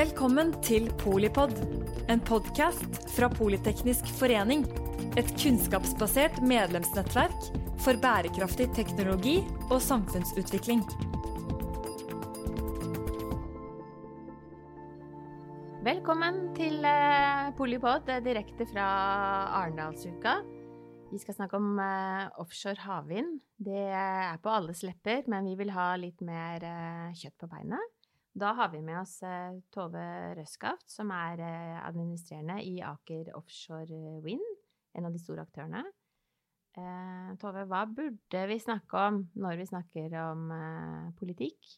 [0.00, 1.50] Velkommen til Polipod,
[2.08, 4.62] en podkast fra Politeknisk forening.
[5.20, 7.50] Et kunnskapsbasert medlemsnettverk
[7.84, 9.34] for bærekraftig teknologi
[9.66, 10.80] og samfunnsutvikling.
[15.84, 18.88] Velkommen til eh, Polipod eh, direkte fra
[19.60, 20.38] Arendalsuka.
[21.12, 23.42] Vi skal snakke om eh, offshore havvind.
[23.60, 26.70] Det er på alles lepper, men vi vil ha litt mer
[27.12, 27.99] kjøtt på beinet.
[28.32, 30.02] Da har vi med oss eh, Tove
[30.38, 34.44] Røskaft, som er eh, administrerende i Aker Offshore Wind,
[34.94, 35.82] en av de store aktørene.
[36.78, 40.46] Eh, Tove, hva burde vi snakke om når vi snakker om
[41.18, 41.74] politikk?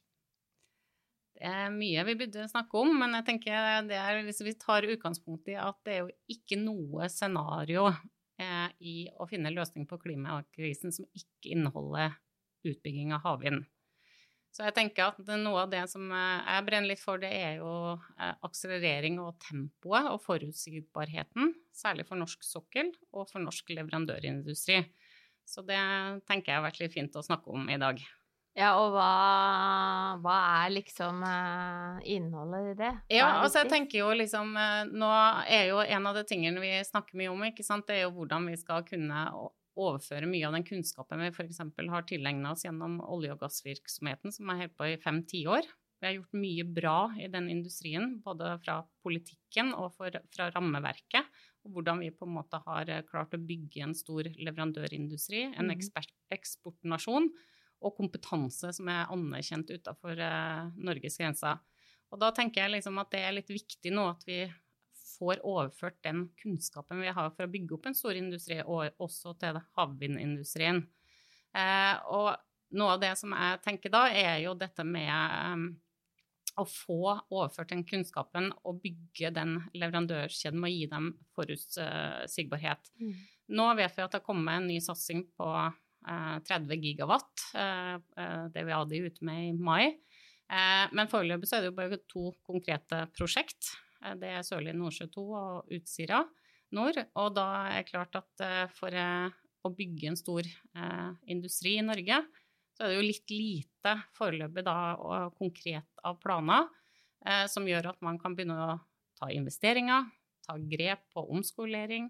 [1.33, 4.85] Det er mye vi burde snakke om, men jeg tenker det er, hvis vi tar
[4.85, 7.89] utgangspunkt i at det er jo ikke noe scenario
[8.83, 12.13] i å finne løsning på klimakrisen som ikke inneholder
[12.69, 13.65] utbygging av havvind.
[14.53, 17.61] Så jeg tenker at noe av det som eh, jeg brenner litt for, det er
[17.63, 24.83] jo eh, akselerering og tempoet og forutsigbarheten, særlig for norsk sokkel og for norsk leverandørindustri.
[25.49, 25.79] Så det
[26.29, 28.03] tenker jeg har vært litt fint å snakke om i dag.
[28.53, 29.09] Ja, og hva,
[30.21, 32.93] hva er liksom eh, innholdet i det?
[32.93, 34.53] Hva Ja, altså jeg tenker jo liksom
[34.93, 35.09] Nå
[35.49, 38.13] er jo en av de tingene vi snakker mye om, ikke sant, det er jo
[38.19, 39.25] hvordan vi skal kunne
[39.79, 41.61] overføre mye av den kunnskapen vi f.eks.
[41.93, 45.69] har tilegna oss gjennom olje- og gassvirksomheten, som har holdt på i fem tiår.
[46.03, 51.29] Vi har gjort mye bra i den industrien, både fra politikken og for, fra rammeverket.
[51.63, 55.69] Og hvordan vi på en måte har eh, klart å bygge en stor leverandørindustri, en
[55.71, 55.77] Mhm.
[55.77, 57.31] ekspert, eksportnasjon,
[57.83, 61.59] og kompetanse som er anerkjent utenfor eh, Norges grenser.
[62.13, 64.43] Og da tenker jeg liksom at det er litt viktig nå at vi
[65.23, 69.37] får overført den kunnskapen vi har for å bygge opp en stor industri, og også
[69.39, 70.83] til havvindindustrien.
[71.55, 72.35] Eh, og
[72.75, 75.67] noe av det som jeg tenker da, er jo dette med eh,
[76.61, 76.99] å få
[77.33, 82.91] overført den kunnskapen og bygge den leverandørkjeden med å gi dem forutsigbarhet.
[83.01, 83.15] Mm.
[83.57, 87.95] Nå vet vi at det har kommet en ny satsing på eh, 30 gigawatt, eh,
[87.97, 89.95] eh, det vi hadde ute med i mai.
[90.93, 93.71] Men foreløpig er det jo bare to konkrete prosjekt.
[94.03, 96.23] Eh, det er Sørlige Nordsjø 2 og Utsira
[96.77, 96.99] nord.
[97.21, 99.33] Og da er det klart at eh, for eh,
[99.63, 100.47] å bygge en stor
[101.31, 102.17] industri i Norge,
[102.75, 106.67] så er det jo litt lite foreløpig da og konkret av planer
[107.47, 108.75] som gjør at man kan begynne å
[109.21, 110.09] ta investeringer,
[110.43, 112.09] ta grep på omskolering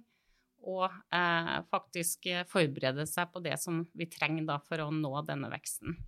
[0.65, 5.53] og eh, faktisk forberede seg på det som vi trenger da for å nå denne
[5.53, 5.99] veksten.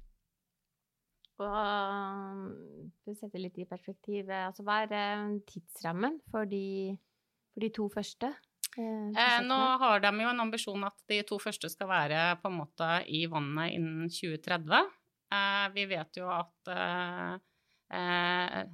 [1.42, 2.50] Og
[3.04, 6.94] du setter sette litt i perspektiv, eh, altså hva er eh, tidsrammen for de,
[7.54, 8.30] for de to første?
[8.78, 12.50] eh, Eh, nå har de jo en ambisjon at de to første skal være på
[12.50, 14.86] en måte i vannet innen 2030.
[15.34, 17.36] Eh, vi vet jo at eh,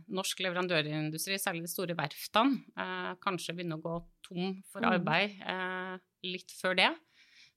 [0.09, 3.97] norsk leverandørindustri, særlig de store verftene, eh, kanskje begynner å gå
[4.28, 4.93] tom for Mm.
[4.94, 6.91] arbeid eh, litt før det.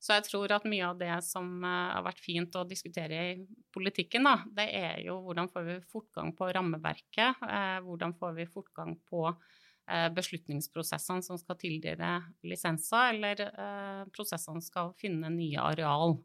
[0.03, 3.35] Så jeg tror at mye av det som eh, har vært fint å diskutere i
[3.73, 8.45] politikken, da, det er jo hvordan får vi fortgang på rammeverket, eh, hvordan får vi
[8.51, 16.17] fortgang på eh, beslutningsprosessene som skal tildele lisenser, eller prosessene prosessene skal finne nye areal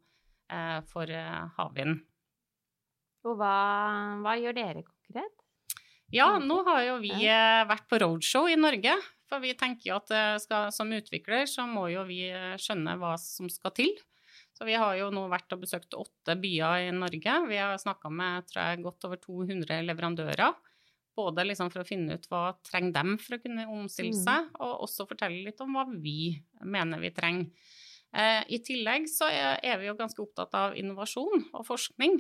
[0.89, 1.11] for
[1.59, 1.99] havvind.
[3.29, 3.57] Og hva,
[4.25, 5.43] hva gjør dere konkret?
[6.15, 7.13] Ja, nå har jo vi
[7.69, 8.95] vært på roadshow i Norge.
[9.29, 12.95] For vi tenker jo at eh, skal, som utvikler så må jo vi eh, skjønne
[13.01, 13.93] hva som skal til.
[14.57, 17.35] Så vi har jo nå vært og besøkt åtte byer i Norge.
[17.49, 20.57] Vi har snakka med tror jeg, godt over 200 leverandører.
[21.19, 24.25] Både liksom for å finne ut hva trenger dem for å kunne omstille Mhm.
[24.25, 27.51] seg, og også fortelle litt om hva vi mener vi trenger.
[28.15, 32.19] Eh, I tillegg så er, er vi jo ganske opptatt av innovasjon og forskning.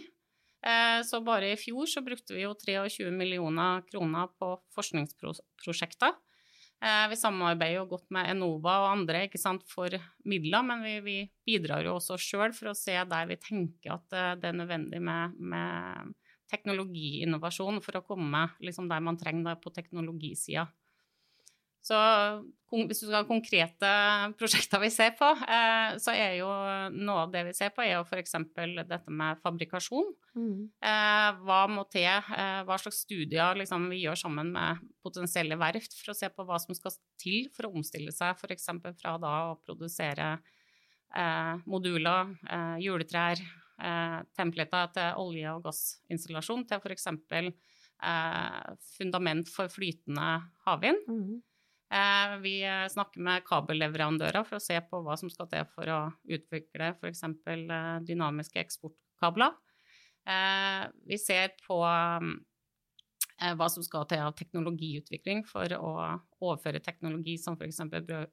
[0.63, 6.13] Eh, Så bare i fjor så brukte vi jo 23 millioner kroner på forskningsprosjekter.
[6.79, 9.91] Eh, Vi samarbeider jo godt med Enova og andre sant, for
[10.25, 11.17] midler, men vi, vi
[11.47, 15.01] bidrar jo også sjøl for å se der vi tenker at eh, det er nødvendig
[15.03, 16.15] med, med
[16.53, 20.69] teknologiinnovasjon for å komme liksom der man trenger det på teknologisida.
[21.89, 21.99] Så
[22.69, 23.91] hvis du skal ha konkrete
[24.37, 26.49] prosjekter vi ser på, eh, så er jo
[26.93, 28.35] noe av det vi ser på, er jo f.eks.
[28.91, 30.11] dette med fabrikasjon.
[30.85, 32.05] Eh, hva må til?
[32.05, 36.45] Eh, hva slags studier liksom, vi gjør sammen med potensielle verft for å se på
[36.45, 38.69] hva som skal til for å omstille seg, f.eks.
[39.01, 40.35] fra da å produsere
[41.17, 43.41] eh, moduler, eh, juletrær,
[43.81, 47.09] eh, templater til olje- og gassinstallasjon, til f.eks.
[47.99, 48.65] Eh,
[48.99, 50.35] fundament for flytende
[50.69, 51.07] havvind.
[51.09, 51.39] Mhm.
[51.89, 52.61] Eh, vi
[52.93, 57.23] snakker med kabelleverandører for å se på hva som skal til for å utvikle f.eks.
[57.25, 59.57] Eh, dynamiske eksportkabler.
[60.29, 61.81] Eh, vi ser på
[63.39, 65.93] hva som skal til av teknologiutvikling for å
[66.43, 67.79] overføre teknologi som f.eks.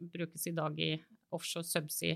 [0.02, 0.96] brukes i dag i
[1.36, 2.16] offshore subsea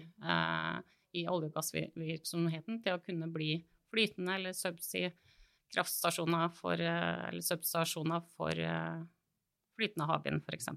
[1.13, 3.59] i olje- og gassvirksomheten, til å kunne bli
[3.93, 5.13] flytende eller subsea
[5.69, 8.65] kraftstasjoner for, eller substasjoner for
[9.77, 10.73] flytende havvind, f.eks.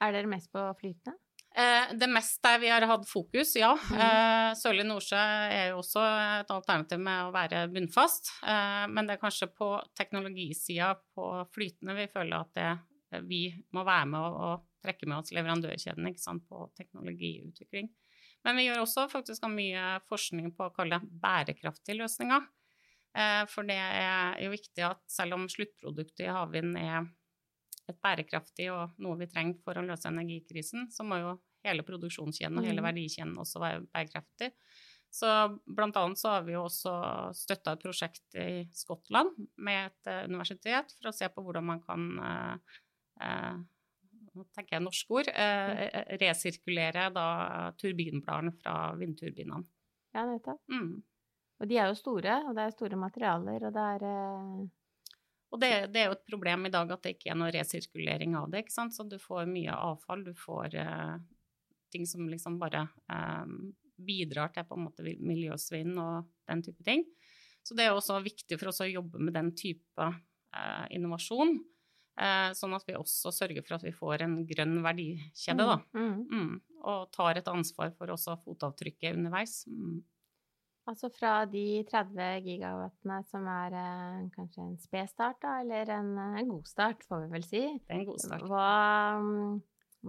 [0.00, 1.18] Er dere mest på flytende?
[1.50, 3.72] Eh, det mest der vi har hatt fokus, ja.
[3.74, 6.04] Eh, Sørlige Nordsjø er jo også
[6.40, 8.30] et alternativ med å være bunnfast.
[8.42, 12.70] Men det er kanskje på teknologisida på flytende vi føler at det,
[13.26, 13.42] vi
[13.74, 17.90] må være med og, og trekke med oss leverandørkjeden sant, på teknologiutvikling.
[18.46, 22.46] Men vi gjør også faktisk mye forskning på å kalle det bærekraftige løsninger.
[23.50, 27.10] For det er jo viktig at selv om sluttproduktet i havvind er
[27.90, 31.34] et bærekraftig og noe vi trenger for å løse energikrisen, så må jo
[31.66, 32.88] hele produksjonskjeden og hele mm.
[32.88, 34.50] verdikjeden også være bærekraftig.
[35.10, 35.26] Så
[35.66, 36.92] blant annet så har vi jo også
[37.34, 41.82] støtta et prosjekt i Skottland med et uh, universitet for å se på hvordan man
[41.82, 42.78] kan uh,
[43.18, 43.58] uh,
[44.30, 45.28] nå tenker jeg norske ord,
[46.20, 47.24] resirkulere da
[47.80, 49.66] turbinbladene fra vindturbinene.
[50.14, 50.60] Ja, nettopp.
[50.70, 51.00] Mm.
[51.60, 54.04] Og de er jo store, og det er store materialer, og det er
[55.50, 58.36] og det, det, er jo et problem i dag at det ikke er noe resirkulering
[58.38, 58.62] av det.
[58.62, 58.94] ikke sant?
[58.94, 61.16] Så du får mye avfall, du får uh,
[61.90, 67.02] ting som liksom bare um, bidrar til på en måte miljøsvinn og den type ting.
[67.66, 71.58] Så det er også viktig for oss å jobbe med den type uh, innovasjon.
[72.20, 75.76] Uh, sånn at vi også sørger for at vi får en grønn verdikjede, da.
[75.96, 76.30] Mm, mm.
[76.30, 79.62] Mm, og tar et ansvar for også fotavtrykket underveis.
[79.66, 80.00] Mm.
[80.90, 86.38] Altså fra de 30 gigawattene som er eh, kanskje en spedstart, da, eller en, eh,
[86.40, 87.60] en, god start, får vi vel si.
[87.78, 88.46] Det er en god start.
[88.50, 88.70] Hva,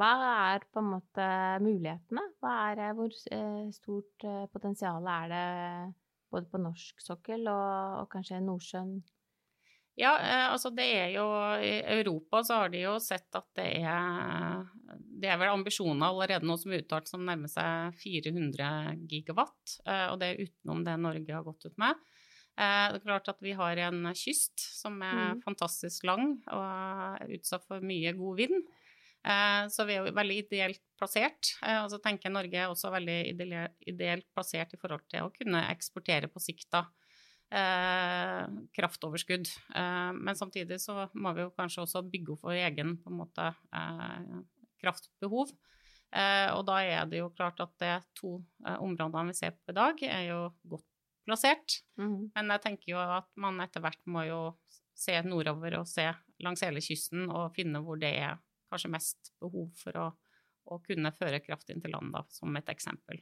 [0.01, 0.11] hva
[0.55, 1.27] er på en måte
[1.61, 2.25] mulighetene?
[2.49, 5.45] Er, hvor eh, stort potensial er det
[6.33, 8.95] både på norsk sokkel og, og kanskje Nordsjøen?
[9.99, 11.25] Ja, eh, altså det er jo
[11.59, 14.63] I Europa så har de jo sett at det er
[15.21, 18.71] Det er vel ambisjoner allerede nå som er uttalt som nærmer seg 400
[19.09, 19.77] gigawatt.
[19.85, 21.99] Eh, og det er utenom det Norge har gått ut med.
[22.57, 25.43] Eh, det er klart at vi har en kyst som er mm.
[25.43, 28.63] fantastisk lang og er utsatt for mye god vind.
[29.21, 31.51] Så vi er jo veldig ideelt plassert.
[31.61, 33.19] Og så tenker jeg Norge er også veldig
[33.85, 36.81] ideelt plassert i forhold til å kunne eksportere på sikt da
[37.51, 38.45] eh,
[38.77, 39.49] kraftoverskudd.
[39.75, 43.19] Eh, men samtidig så må vi jo kanskje også bygge opp vår egen på en
[43.19, 44.39] måte, eh,
[44.81, 45.53] kraftbehov.
[46.11, 49.71] Eh, og da er det jo klart at de to eh, områdene vi ser på
[49.71, 50.39] i dag, er jo
[50.73, 50.87] godt
[51.27, 51.81] plassert.
[51.99, 52.31] Mm.
[52.35, 54.41] Men jeg tenker jo at man etter hvert må jo
[54.97, 56.09] se nordover og se
[56.43, 60.07] langs hele kysten og finne hvor det er kanskje mest behov for å,
[60.71, 63.21] å kunne føre kraft inn til land, da, som et eksempel.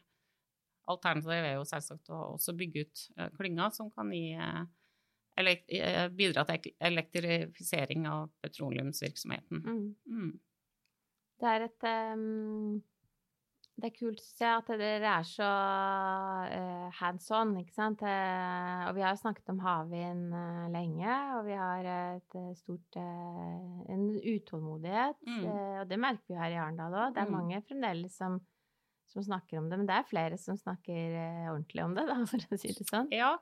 [0.89, 6.45] Alternativet er jo selvsagt å også bygge ut uh, klynger som kan gi, uh, bidra
[6.49, 9.65] til elektrifisering av petroleumsvirksomheten.
[9.65, 9.89] Mm.
[10.09, 10.37] Mm.
[11.39, 12.79] Det er et um,
[13.79, 15.49] Det er kult, syns jeg, at dere er så
[16.57, 18.01] uh, hands on, ikke sant.
[18.03, 20.33] og vi har snakket om havvind
[20.73, 25.21] lenge, og vi har et stort en utålmodighet.
[25.23, 25.43] Mm.
[25.79, 27.13] og det merker vi her i Arendal òg.
[27.15, 27.37] Det er mm.
[27.37, 28.41] mange fremdeles som
[29.13, 29.79] som snakker om det.
[29.79, 32.87] Men det er flere som snakker eh, ordentlig om det, da, for å si det
[32.89, 33.09] sånn.
[33.15, 33.35] Ja.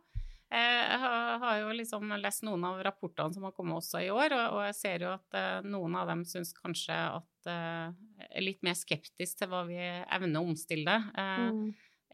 [0.47, 0.99] Jeg
[1.41, 4.77] har jo liksom lest noen av rapportene som har kommet også i år, og jeg
[4.77, 7.89] ser jo at eh, noen av dem syns kanskje at eh,
[8.29, 11.59] er litt mer skeptisk til hva vi evner å omstille mm.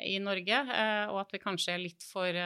[0.09, 0.63] i Norge,
[1.13, 2.41] og at vi kanskje er litt for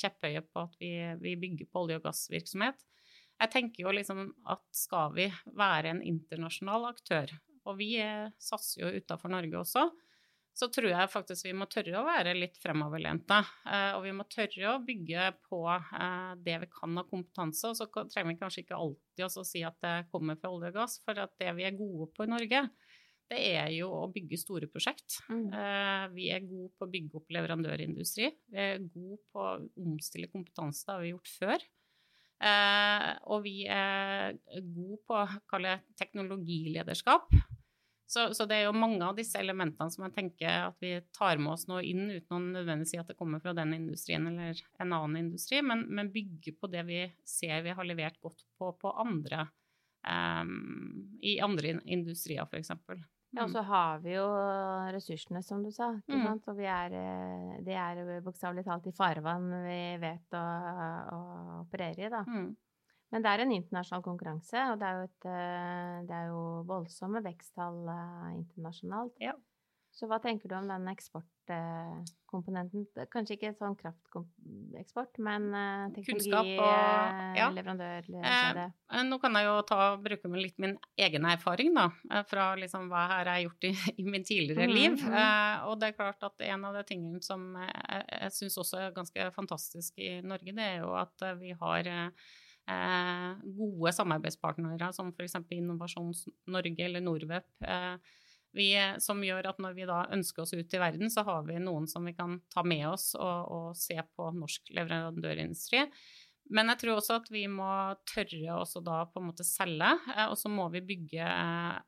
[0.00, 2.82] kjepphøye på at vi, vi bygger på olje- og gassvirksomhet.
[3.38, 7.30] Jeg tenker jo liksom at skal vi være en internasjonal aktør,
[7.70, 7.92] og vi
[8.42, 9.86] satser jo utafor Norge også,
[10.58, 13.38] så tror jeg faktisk vi må tørre å være litt fremoverlente.
[13.70, 17.70] Eh, og vi må tørre å bygge på eh, det vi kan av kompetanse.
[17.70, 20.80] Og så trenger vi kanskje ikke alltid å si at det kommer fra olje og
[20.80, 22.64] gass, for at det vi er gode på i Norge,
[23.28, 25.20] det er jo å bygge store prosjekt.
[25.30, 25.46] Mm.
[25.52, 28.30] Eh, vi er gode på å bygge opp leverandørindustri.
[28.50, 31.68] Vi er gode på å omstille kompetanse, det har vi gjort før.
[33.34, 37.30] og vi er gode på å kalle teknologilederskap.
[38.08, 41.36] Så, så, det er jo mange av disse elementene som jeg tenker at vi tar
[41.36, 44.56] med oss nå inn, uten å nødvendigvis si at det kommer fra den industrien eller
[44.80, 48.72] en annen industri, men, men bygge på det vi ser vi har levert godt på
[48.80, 49.44] på andre,
[50.08, 52.72] um, i andre industrier, f.eks.
[52.88, 53.04] Mm.
[53.36, 54.24] Ja, og så har vi jo
[54.94, 55.90] ressursene, som du sa.
[56.00, 56.24] ikke mm.
[56.30, 56.48] sant?
[56.48, 56.94] Og vi er,
[57.60, 60.46] de det er bokstavelig talt i farvann vi vet å,
[61.12, 61.20] å
[61.60, 62.24] operere i, da.
[62.24, 62.48] Mm.
[63.10, 66.42] Men det er en internasjonal konkurranse, og det er jo, et, eh, det er jo
[66.68, 69.14] voldsomme veksttall eh, internasjonalt.
[69.24, 69.34] Ja.
[69.98, 72.84] Så hva tenker du om den eksportkomponenten?
[73.10, 77.48] Kanskje ikke sånn krafteksport, men eh, teknologi, og- ja.
[77.56, 78.60] leverandør, Eh.
[78.92, 82.54] Eh, Nå kan jeg jo ta, bruke med litt min egen erfaring, da, eh, fra
[82.56, 83.72] liksom hva her jeg har gjort i,
[84.02, 84.74] i min tidligere liv.
[84.76, 84.92] liv.
[85.00, 85.14] -hmm.
[85.18, 88.76] Eh, og det er klart at en av de tingene som jeg, jeg syns også
[88.78, 92.12] er ganske fantastisk i Norge, det er jo at eh, vi har eh, eh,
[93.58, 95.36] gode samarbeidspartnere som f.eks.
[95.56, 96.12] Innovasjon
[96.52, 97.48] Norge eller Norwep.
[97.64, 97.94] Eh,
[98.56, 98.70] vi,
[99.04, 101.86] som gjør at når vi da ønsker oss ut i verden, så har vi noen
[101.90, 105.84] som vi kan ta med oss og, og se på norsk leverandørindustri.
[106.54, 107.68] Men jeg tror også at vi må
[108.08, 111.78] tørre også da på en måte selge, eh, og så må vi bygge eh,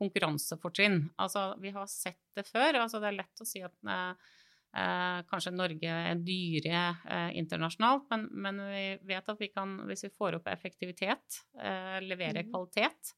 [0.00, 1.00] konkurransefortrinn.
[1.20, 2.82] Altså, vi har sett det før.
[2.82, 3.76] Altså, det er lett å si at
[4.76, 10.06] eh, kanskje Norge er dyre eh, internasjonalt, men, men vi vet at vi kan, hvis
[10.08, 12.50] vi får opp effektivitet, eh, levere mm.
[12.50, 13.14] kvalitet,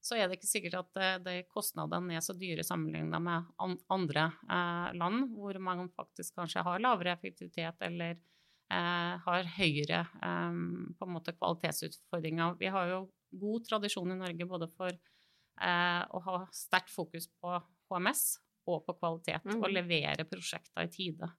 [0.00, 3.76] så er det ikke sikkert at eh, de kostnadene er så dyre sammenlignet med an
[3.92, 11.06] andre eh, land, hvor man faktisk kanskje har lavere effektivitet eller eh, har høyere på
[11.06, 12.56] en måte kvalitetsutfordringer.
[12.60, 13.00] Vi har jo
[13.40, 17.58] god tradisjon i Norge både for eh, å ha sterkt fokus på
[17.90, 18.38] HMS
[18.68, 19.60] og på kvalitet, mm.
[19.60, 21.30] og levere prosjekter i tide.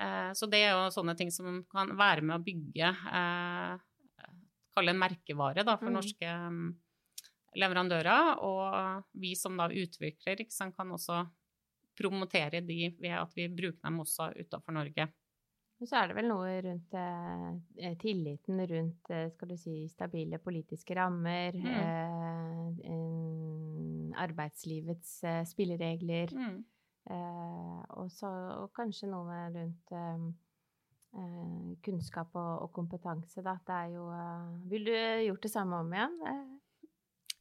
[0.00, 3.84] Eh, så det er jo sånne ting som kan være med å bygge eh,
[4.76, 5.94] Kalle en merkevare da, for mm.
[5.96, 6.64] norske mm,
[7.56, 8.42] leverandører.
[8.44, 11.22] Og vi som da utvikler, sant, kan også
[11.96, 15.06] promotere de ved at vi bruker dem også utenfor Norge.
[15.76, 20.38] Og så er det vel noe rundt eh, tilliten rundt, eh, skal du si, stabile
[20.40, 21.72] politiske rammer, Mm.
[21.72, 22.68] eh,
[24.16, 26.64] arbeidslivets eh, spilleregler, Mm.
[27.10, 28.30] eh, og, så,
[28.64, 30.26] og kanskje noe rundt eh,
[31.86, 33.56] kunnskap og, og kompetanse, da.
[33.66, 34.06] Det er jo
[34.68, 34.92] Vil du
[35.30, 36.16] gjort det samme om igjen?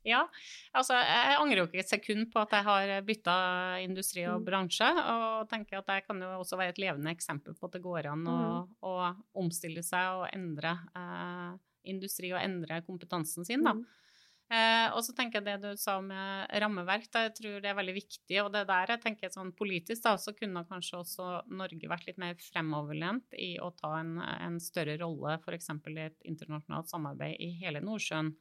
[0.05, 0.19] Ja,
[0.77, 3.35] altså jeg angrer jo ikke et sekund på at jeg har bytta
[3.81, 4.45] industri og Mm.
[4.45, 7.81] bransje, og tenker at jeg kan jo også være et levende eksempel på at det
[7.81, 8.75] går an å, Mm.
[8.85, 8.93] å
[9.41, 11.57] omstille seg og endre eh,
[11.89, 13.73] industri og endre kompetansen sin, da.
[13.73, 13.85] mm.
[14.45, 17.77] Eh, og så tenker jeg det du sa med rammeverk, da, jeg tror det er
[17.79, 18.37] veldig viktig.
[18.43, 22.21] Og det der jeg tenker sånn politisk, da, så kunne kanskje også Norge vært litt
[22.21, 25.71] mer fremoverlent i å ta en, en større rolle f.eks.
[25.73, 28.35] i et internasjonalt samarbeid i hele Nordsjøen,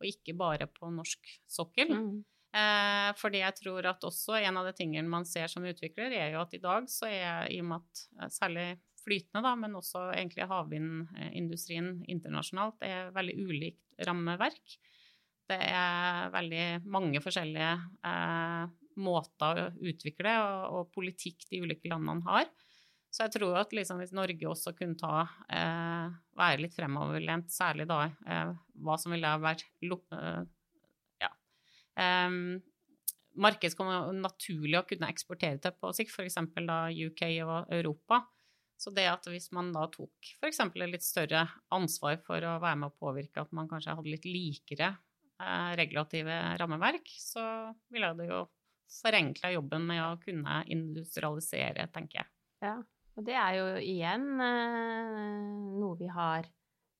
[0.00, 1.92] og ikke bare på norsk sokkel.
[1.92, 2.22] Mm.
[2.52, 6.34] Eh, fordi jeg tror at også en av de tingene man ser som utvikler, er
[6.34, 8.66] jo at i dag så er i og med at eh, særlig
[9.02, 14.76] flytende, da, men også egentlig havvindindustrien internasjonalt, er veldig ulikt rammeverk.
[15.50, 17.72] Det er veldig mange forskjellige
[18.08, 18.66] eh,
[19.02, 22.50] måter å utvikle og, og politikk de ulike landene har.
[23.12, 27.84] Så jeg tror at liksom, hvis Norge også kunne ta, eh, være litt fremoverlent, særlig
[27.90, 30.42] da eh, hva som ville vært eh,
[31.20, 31.32] ja,
[31.92, 32.62] Um,
[33.36, 36.38] marked er naturlig å kunne eksportere til på sikt, f.eks.
[36.40, 38.22] UK og Europa.
[38.80, 40.62] Så det at hvis man da tok f.eks.
[40.64, 41.44] et litt større
[41.74, 44.94] ansvar for å være med å påvirke at man kanskje hadde litt likere
[45.78, 47.44] regulative rammeverk, så
[47.92, 48.42] ville det jo
[49.02, 52.28] forenkla jobben med å kunne industrialisere, tenker jeg.
[52.62, 52.74] Ja,
[53.16, 56.46] og det er jo igjen eh, noe vi har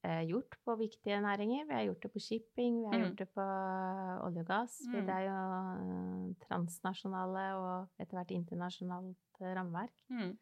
[0.04, 1.66] eh, gjort på viktige næringer.
[1.68, 3.04] Vi har gjort det på shipping, vi har Mm.
[3.06, 3.46] gjort det på
[4.26, 4.78] olje og gass.
[4.88, 5.06] Mm.
[5.06, 9.94] Det er jo eh, transnasjonale og etter hvert internasjonalt eh, rammeverk.
[10.10, 10.34] Mm.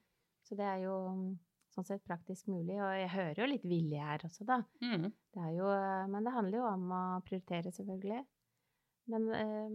[0.48, 0.94] Så det er jo
[1.74, 2.76] sånn sett praktisk mulig.
[2.82, 4.60] Og jeg hører jo litt vilje her også, da.
[4.82, 5.08] Mm.
[5.34, 8.24] Det jo, eh, men det handler jo om å prioritere, selvfølgelig.
[9.10, 9.70] Men eh,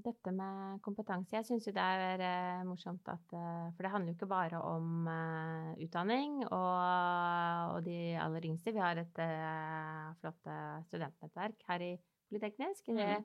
[0.00, 4.12] dette med kompetanse Jeg syns jo det er eh, morsomt at eh, For det handler
[4.14, 8.72] jo ikke bare om eh, utdanning og, og de aller yngste.
[8.72, 9.20] Vi har et
[10.22, 10.48] flott
[10.86, 11.92] studentnettverk her i
[12.30, 12.86] Politeknisk.
[12.94, 13.24] Det, Mhm.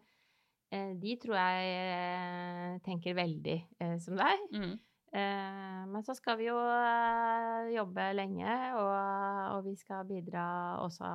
[0.74, 3.58] eh, de tror jeg tenker veldig
[4.02, 4.48] som deg.
[4.52, 4.76] Mm.
[5.16, 8.96] Eh, men så skal vi jo eh, jobbe lenge, og,
[9.56, 10.46] og vi skal bidra
[10.84, 11.08] også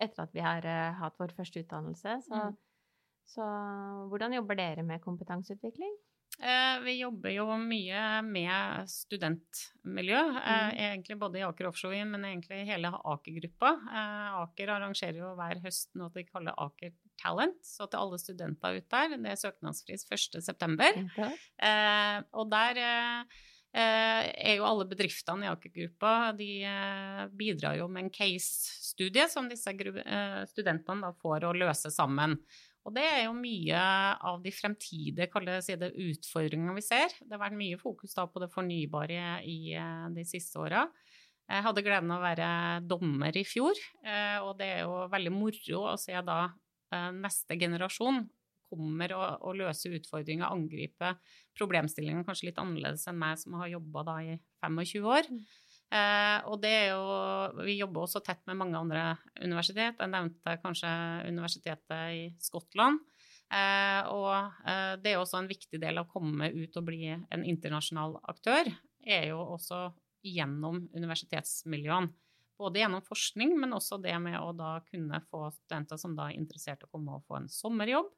[0.00, 2.16] etter at vi har eh, hatt vår første utdannelse.
[2.28, 2.56] Så, Mm.
[3.26, 3.44] så
[4.10, 5.96] hvordan jobber dere med kompetanseutvikling?
[6.36, 10.74] Eh, vi jobber jo mye med studentmiljø, mm.
[10.76, 13.72] egentlig både i Aker Offshore, men egentlig hele Aker-gruppa.
[13.88, 18.76] Eh, Aker arrangerer jo hver høst noe de kaller Aker Talent, så til alle studenter
[18.76, 20.12] ute der, det er søknadsfrist
[20.42, 21.08] 1.9.
[21.16, 23.40] Eh, og der eh,
[23.72, 29.48] eh, er jo alle bedriftene i Aker-gruppa de eh, bidrar jo med en case-studie som
[29.48, 32.36] disse eh, studentene da får å løse sammen.
[32.86, 33.78] Og det er jo mye
[34.30, 37.10] av de fremtidige si utfordringene vi ser.
[37.18, 40.84] Det har vært mye fokus på det fornybare i eh, de siste åra.
[41.46, 42.50] Jeg hadde gleden av å være
[42.86, 47.58] dommer i fjor, eh, og det er jo veldig moro å se da eh, neste
[47.58, 48.24] generasjon
[48.66, 51.14] kommer og, løser utfordringer, angriper
[51.58, 55.30] problemstillingen kanskje litt annerledes enn meg som har jobba i 25 år.
[55.86, 59.04] Eh, og det er jo Vi jobber også tett med mange andre
[59.38, 60.00] universitet.
[60.00, 60.90] Jeg nevnte kanskje
[61.28, 62.98] universitetet i Skottland.
[63.46, 64.32] Eh, og
[64.66, 68.18] eh, det er også en viktig del av å komme ut og bli en internasjonal
[68.26, 68.72] aktør,
[69.06, 69.84] er jo også
[70.26, 72.10] gjennom universitetsmiljøene.
[72.56, 76.38] Både gjennom forskning, men også det med å da kunne få studenter som da er
[76.40, 78.08] interessert i å komme og få en sommerjobb.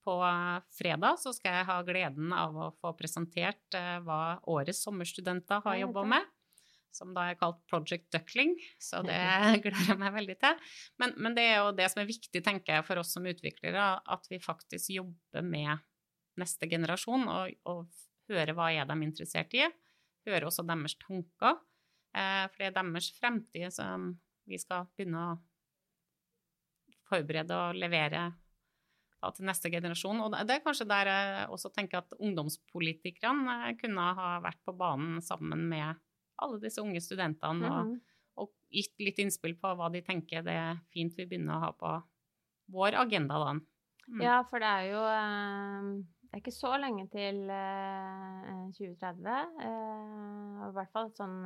[0.00, 4.82] Eh, på fredag så skal jeg ha gleden av å få presentert eh, hva årets
[4.84, 6.28] sommerstudenter har jobba med.
[6.92, 9.14] Som da er kalt Project Duckling, så det
[9.62, 10.56] gleder jeg meg veldig til.
[10.98, 14.00] Men, men, det er jo det som er viktig, tenker jeg, for oss som utviklere,
[14.02, 15.78] at vi faktisk jobber med
[16.40, 17.86] neste generasjon og, og
[18.30, 19.68] hører hva er de interessert i.
[20.26, 21.60] Hører også deres tanker.
[22.16, 24.10] Eh, for det er deres fremtid som
[24.50, 25.38] vi skal begynne å
[27.10, 28.30] forberede og levere
[29.20, 30.22] da, til neste generasjon.
[30.24, 34.76] Og det er kanskje der jeg også tenker at ungdomspolitikerne eh, kunne ha vært på
[34.76, 36.00] banen sammen med
[36.40, 37.98] alle disse unge studentene og, mm.
[38.40, 41.74] og, gitt litt innspill på hva de tenker det er fint vi begynner å ha
[41.76, 41.90] på
[42.70, 43.52] vår agenda da.
[44.10, 44.22] Mm.
[44.24, 45.90] Ja, for det er jo eh,
[46.30, 47.40] det er ikke så lenge til
[48.78, 49.26] 2030.
[49.66, 51.40] Eh, I hvert fall sånn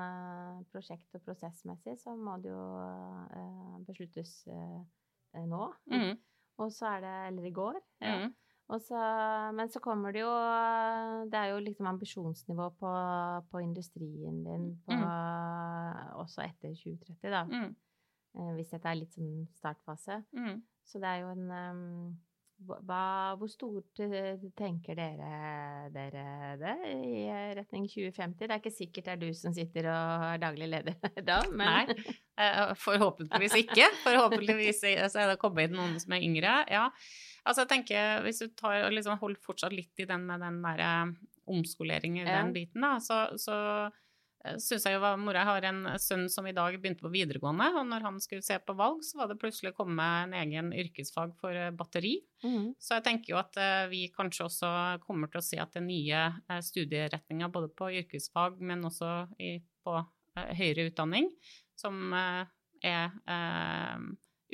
[0.71, 2.67] prosjekt- og prosessmessig så må det jo
[3.89, 5.63] besluttes nå.
[5.89, 6.21] Mm.
[6.63, 7.79] Og så er det Eller i går.
[8.01, 8.17] Ja.
[8.25, 8.35] Mm.
[8.81, 8.97] Så,
[9.53, 10.31] men så kommer det jo
[11.29, 12.93] Det er jo liksom ambisjonsnivå på,
[13.51, 16.15] på industrien din på, mm.
[16.23, 17.43] også etter 2030, da.
[17.45, 17.75] Mm.
[18.35, 20.23] Eh, hvis dette er litt sånn startfase.
[20.33, 20.63] Mm.
[20.85, 22.17] Så det er jo en um,
[22.67, 26.25] hva, hvor stort eh, tenker dere, dere,
[26.61, 27.25] det i
[27.59, 28.45] retning 2050?
[28.45, 31.93] Det er ikke sikkert det er du som sitter og er daglig leder da, men
[31.93, 33.91] Nei, eh, forhåpentligvis ikke.
[34.05, 36.57] Forhåpentligvis så er det kommet inn noen som er yngre.
[36.73, 36.89] Ja.
[37.45, 41.15] Altså jeg tenker, Hvis du tar, liksom, holder fortsatt litt i den med den der
[41.45, 42.41] omskolering i ja.
[42.49, 44.04] biten, da, så, så Eh,
[44.61, 45.39] syns jeg jo var moro.
[45.39, 48.59] Jeg har en sønn som i dag begynte på videregående, og når han skulle se
[48.61, 52.19] på valg, så var det plutselig kommet en egen yrkesfag for eh, batteri.
[52.45, 52.75] Mm.
[52.81, 54.73] Så jeg tenker jo at eh, vi kanskje også
[55.05, 59.57] kommer til å se at det er nye studieretninger både på yrkesfag, men også i,
[59.85, 59.97] på
[60.35, 61.31] høyere utdanning,
[61.79, 64.05] som er eh,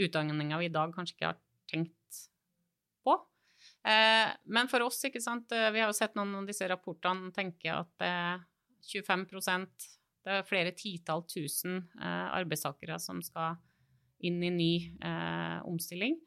[0.01, 1.97] utdanninga vi i dag kanskje ikke har tenkt
[3.07, 3.17] på.
[4.45, 8.07] men for oss, ikke sant, vi har jo sett noen av disse rapportene tenke at
[8.87, 9.89] 25%
[10.25, 13.57] Det er flere titall tusen eh, arbeidstakere som skal
[14.21, 16.19] inn i ny eh, omstilling.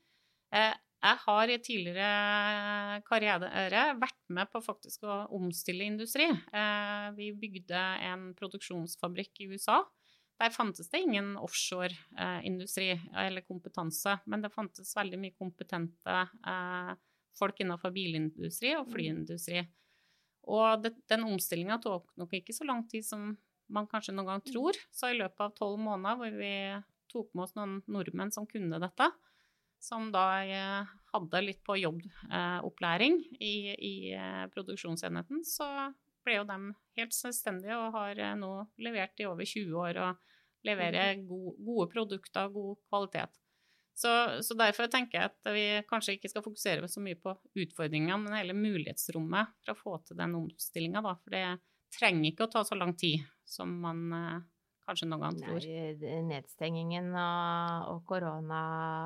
[0.53, 6.29] Eh, jeg har i tidligere karriere vært med på faktisk å omstille industri.
[6.31, 9.81] Eh, vi bygde en produksjonsfabrikk i USA.
[10.39, 16.93] Der fantes det ingen offshoreindustri eller kompetanse, men det fantes veldig mye kompetente eh,
[17.37, 19.61] folk innenfor bilindustri og flyindustri.
[20.51, 23.31] Og det, den omstillinga tok nok ikke så lang tid som
[23.73, 24.49] man kanskje noen gang mm.
[24.51, 24.79] tror.
[24.91, 26.55] Så i løpet av tolv måneder hvor vi
[27.13, 29.09] tok med oss noen nordmenn som kunne dette,
[29.83, 35.67] som da eh, hadde litt på jobbopplæring i, i eh, produksjonsenheten, så
[36.23, 36.59] ble jo de
[36.97, 38.53] helt selvstendige og har eh, nå
[38.83, 43.42] levert i over 20 år og leverer gode, gode produkter og god kvalitet.
[43.93, 44.09] Så,
[44.41, 48.37] så, derfor tenker jeg at vi kanskje ikke skal fokusere så mye på utfordringene, men
[48.39, 51.13] hele mulighetsrommet for å få til den omstillinga, da.
[51.21, 51.45] For det
[51.93, 54.41] trenger ikke å ta så lang tid som man eh,
[54.87, 55.67] kanskje noen gang tror.
[55.69, 58.61] Nei, nedstengingen og, og korona,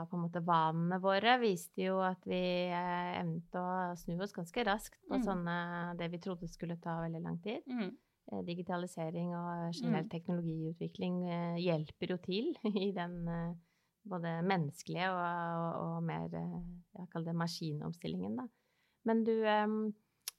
[0.09, 3.67] på en måte vanene våre, viste jo at vi eh, evnet å
[3.99, 5.25] snu oss ganske raskt på mm.
[5.27, 5.61] sånne
[5.99, 7.63] det vi trodde skulle ta veldig lang tid.
[7.69, 7.91] Mm.
[8.31, 10.11] Eh, digitalisering og generell mm.
[10.15, 12.53] teknologiutvikling eh, hjelper jo til
[12.87, 13.19] i den
[14.09, 16.59] både menneskelige og, og, og mer eh,
[16.97, 18.47] jeg kaller det maskinomstillingen, da.
[19.07, 19.33] Men du,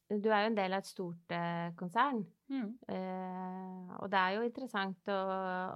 [0.08, 2.22] du er jo en del av et stort eh, konsern.
[2.48, 2.70] Mm.
[2.88, 5.32] Eh, og det er jo interessant og,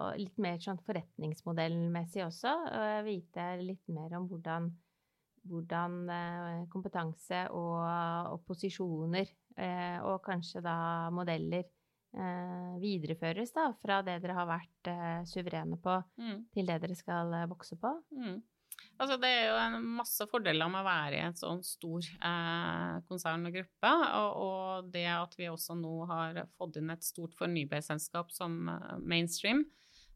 [0.07, 4.71] og litt mer sånn forretningsmodellmessig også å vite litt mer om hvordan,
[5.51, 7.77] hvordan eh, kompetanse og,
[8.33, 9.29] og posisjoner,
[9.61, 10.77] eh, og kanskje da
[11.13, 11.69] modeller,
[12.17, 16.39] eh, videreføres da, fra det dere har vært eh, suverene på, mm.
[16.55, 17.93] til det dere skal eh, vokse på?
[18.17, 18.41] Mm.
[19.01, 22.97] Altså, det er jo en masse fordeler med å være i en sånn stor eh,
[23.09, 23.93] konsern og gruppe.
[24.19, 28.95] Og, og, det at vi også nå har fått inn et stort fornybarselskap som uh,
[29.01, 29.65] Mainstream,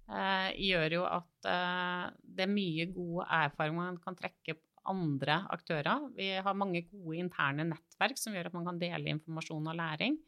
[0.06, 2.04] eh, gjør jo at eh,
[2.36, 6.06] det er mye god erfaring man kan trekke andre aktører.
[6.14, 10.20] Vi har mange gode interne nettverk som gjør at man kan dele informasjon og læring.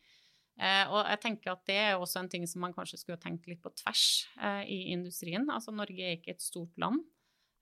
[0.58, 3.46] Eh, og jeg tenker at det er også en ting som man kanskje skulle tenkt
[3.46, 5.46] litt på tvers eh, i industrien.
[5.54, 7.04] Altså Norge er ikke et stort land.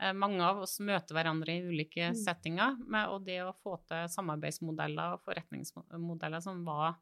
[0.01, 2.17] Eh, mange av oss møter hverandre i ulike Mm.
[2.23, 6.97] settinger, med, og det å få til samarbeidsmodeller og forretningsmodeller som var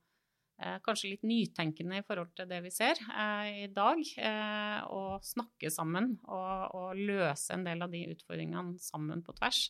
[0.59, 2.99] eh, kanskje litt nytenkende i forhold til det vi ser
[3.51, 9.23] i dag, eh, og snakke sammen og, og løse en del av de utfordringene sammen
[9.23, 9.69] på tvers,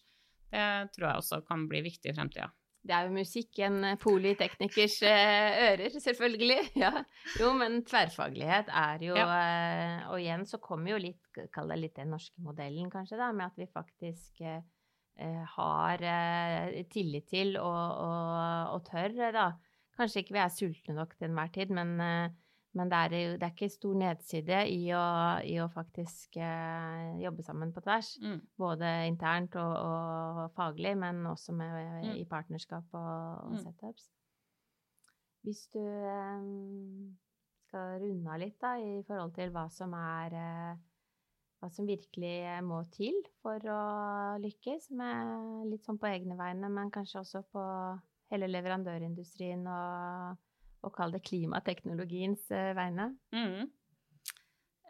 [0.54, 2.52] det tror jeg også kan bli viktig i fremtida.
[2.84, 6.58] Det er jo musikk i en politeknikers eh, ører, selvfølgelig.
[6.84, 6.92] Ja.
[7.40, 9.28] Jo, men tverrfaglighet er jo ja.
[10.12, 13.48] Og igjen så kommer jo litt, kall det litt den norske modellen, kanskje, da, med
[13.48, 14.60] at vi faktisk eh,
[15.16, 19.48] eh, har eh, tillit til og, og, og tør, eh, da.
[19.94, 22.32] Kanskje ikke vi er sultne nok til enhver tid, men, eh,
[22.74, 23.08] men det, er,
[23.38, 25.02] det er ikke stor nedside i å,
[25.46, 28.14] i å faktisk eh, jobbe sammen på tvers.
[28.22, 28.40] Mm.
[28.58, 32.16] Både internt og, og faglig, men også med, Mm.
[32.20, 33.60] i partnerskap og, og Mm.
[33.62, 34.08] setups.
[35.44, 36.48] Hvis du eh,
[37.68, 40.82] skal runde av litt da, i forhold til hva som er eh,
[41.62, 43.82] hva som virkelig må til for å
[44.42, 47.62] lykkes med litt sånn på egne vegne, men kanskje også på
[48.34, 50.36] hele leverandørindustrien og,
[50.84, 53.10] og kall det klimateknologiens eh, vegne.
[53.34, 53.72] Mm.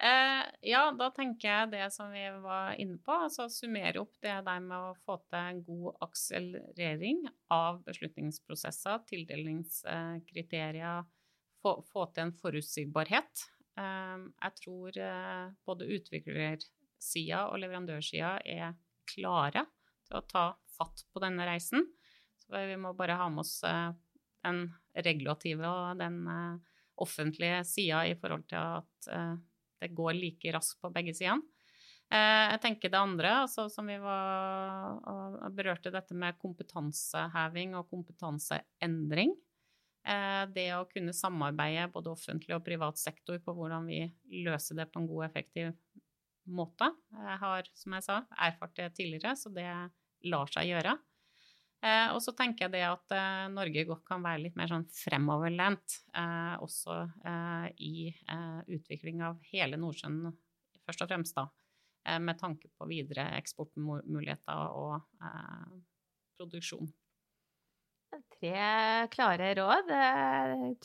[0.05, 4.35] Eh, ja, da tenker jeg det som vi var inne på, altså summere opp det
[4.47, 7.23] der med å få til en god akselerering
[7.55, 11.07] av beslutningsprosesser, tildelingskriterier,
[11.63, 13.47] få, få til en forutsigbarhet.
[13.81, 18.75] Eh, jeg tror eh, både utviklersida og leverandørsida er
[19.15, 19.65] klare
[20.09, 21.87] til å ta fatt på denne reisen.
[22.45, 23.95] Så vi må bare ha med oss eh,
[24.45, 29.35] den regulative og den eh, offentlige sida i forhold til at eh,
[29.83, 31.43] det går like raskt på begge sidene.
[32.13, 35.01] Eh, jeg tenker det andre, altså, som vi var,
[35.57, 39.35] berørte dette med kompetanseheving og kompetanseendring.
[40.05, 44.03] Det å kunne samarbeide både offentlig og privat sektor på hvordan vi
[44.45, 45.71] løser det på en god og effektiv
[46.45, 46.91] måte.
[47.17, 49.65] Jeg har, som jeg sa, erfart det tidligere, så det
[50.29, 50.93] lar seg gjøre.
[51.85, 54.87] Eh, og så tenker jeg det at eh, Norge godt kan være litt mer sånn
[54.89, 56.97] fremoverlent, eh, også
[57.77, 60.33] i eh, utvikling av hele Nordsjøen,
[60.87, 61.45] først og fremst da,
[62.09, 65.75] eh, med tanke på videre eksportmuligheter og eh,
[66.39, 66.89] produksjon.
[68.39, 68.59] Tre
[69.11, 69.89] klare råd.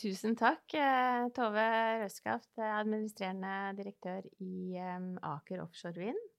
[0.00, 0.74] Tusen takk,
[1.36, 1.66] Tove
[2.02, 4.74] Røskaft, administrerende direktør i
[5.30, 6.30] Aker Offshore Wind.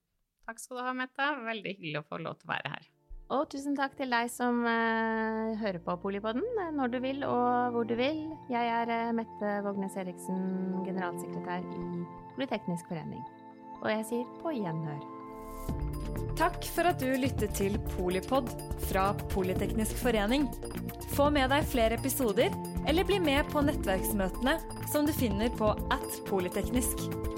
[0.50, 1.30] Takk skal du ha, Mette.
[1.48, 2.90] Veldig hyggelig å få lov til å være her.
[3.32, 7.72] Og tusen takk til deg som eh, hører på Polipodden eh, når du vil og
[7.72, 8.26] hvor du vil.
[8.52, 10.42] Jeg er eh, Mette Vågnes Eriksen,
[10.84, 12.04] generalsekretær i
[12.36, 13.24] Politeknisk forening.
[13.80, 15.00] Og jeg sier på gjenhør.
[16.36, 18.52] Takk for at du lyttet til Polipod
[18.90, 20.50] fra Politeknisk forening.
[21.16, 22.52] Få med deg flere episoder,
[22.84, 24.60] eller bli med på nettverksmøtene
[24.92, 27.31] som du finner på at polyteknisk.